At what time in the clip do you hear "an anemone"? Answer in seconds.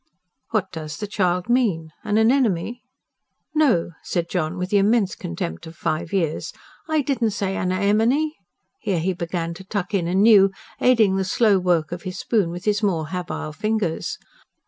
2.03-2.81